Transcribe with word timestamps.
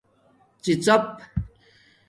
ڎی 0.63 0.73
ڎاپ 0.85 1.05